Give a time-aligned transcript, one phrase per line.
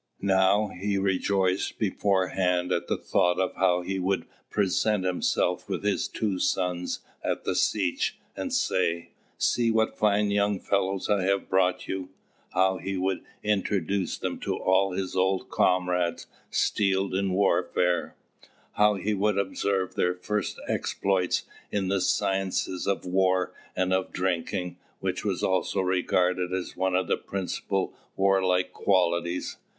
[0.23, 6.07] Now he rejoiced beforehand at the thought of how he would present himself with his
[6.07, 11.87] two sons at the Setch, and say, "See what fine young fellows I have brought
[11.87, 12.09] you!"
[12.55, 18.15] how he would introduce them to all his old comrades, steeled in warfare;
[18.77, 24.77] how he would observe their first exploits in the sciences of war and of drinking,
[24.99, 29.57] which was also regarded as one of the principal warlike qualities.